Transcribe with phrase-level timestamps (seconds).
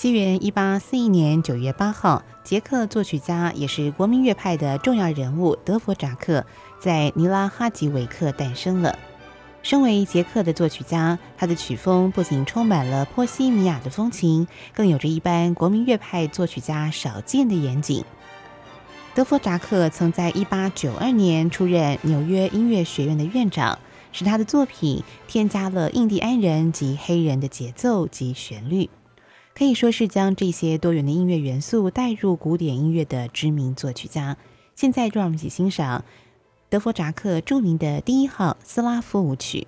[0.00, 6.46] 西元一八四一年九月八号，捷克作曲家也是国民乐派的重要人物德弗扎克
[6.78, 8.96] 在尼拉哈吉维克诞生了。
[9.60, 18.04] 身为捷克的作曲家，他的曲风不仅充满了波西米亚的风情，更有着一般国民乐派作曲家少见的严谨。
[19.16, 23.76] 德弗扎克曾在一八九二年出任纽约音乐学院的院长，
[24.12, 28.88] 使他的作品添加了印第安人及黑人的节奏及旋律。
[29.58, 34.36] 可以说是将这些多元的音乐元素带入古典音乐的知名作曲家。
[34.76, 36.04] 现在，让我们一起欣赏
[36.68, 39.66] 德弗扎克著名的第一号斯拉夫舞曲。